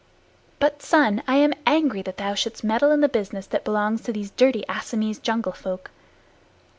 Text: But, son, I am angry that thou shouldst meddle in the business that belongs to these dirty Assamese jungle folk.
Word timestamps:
But, 0.57 0.81
son, 0.81 1.21
I 1.27 1.35
am 1.35 1.53
angry 1.67 2.01
that 2.01 2.17
thou 2.17 2.33
shouldst 2.33 2.63
meddle 2.63 2.89
in 2.89 3.01
the 3.01 3.07
business 3.07 3.45
that 3.45 3.63
belongs 3.63 4.01
to 4.01 4.11
these 4.11 4.31
dirty 4.31 4.63
Assamese 4.67 5.21
jungle 5.21 5.51
folk. 5.53 5.91